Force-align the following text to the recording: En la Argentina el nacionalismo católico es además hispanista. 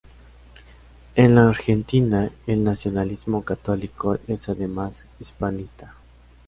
En 1.13 1.35
la 1.35 1.47
Argentina 1.49 2.31
el 2.47 2.63
nacionalismo 2.63 3.43
católico 3.45 4.17
es 4.27 4.49
además 4.49 5.05
hispanista. 5.19 5.93